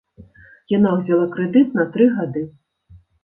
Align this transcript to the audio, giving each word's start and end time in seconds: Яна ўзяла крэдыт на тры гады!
Яна 0.77 0.93
ўзяла 1.01 1.27
крэдыт 1.35 1.77
на 1.79 1.85
тры 1.97 2.09
гады! 2.17 2.43